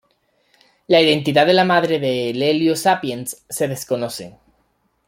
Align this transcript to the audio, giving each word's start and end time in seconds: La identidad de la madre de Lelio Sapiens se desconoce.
La 0.87 0.99
identidad 0.99 1.45
de 1.45 1.53
la 1.53 1.63
madre 1.63 1.99
de 1.99 2.33
Lelio 2.33 2.75
Sapiens 2.75 3.45
se 3.51 3.67
desconoce. 3.67 4.35